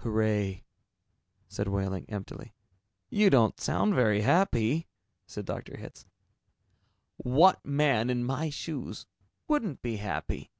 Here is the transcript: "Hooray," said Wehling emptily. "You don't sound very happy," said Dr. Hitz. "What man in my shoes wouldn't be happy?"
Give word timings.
"Hooray," 0.00 0.64
said 1.46 1.68
Wehling 1.68 2.06
emptily. 2.08 2.56
"You 3.08 3.30
don't 3.30 3.60
sound 3.60 3.94
very 3.94 4.22
happy," 4.22 4.88
said 5.28 5.44
Dr. 5.44 5.76
Hitz. 5.76 6.06
"What 7.18 7.64
man 7.64 8.10
in 8.10 8.24
my 8.24 8.50
shoes 8.50 9.06
wouldn't 9.46 9.82
be 9.82 9.98
happy?" 9.98 10.50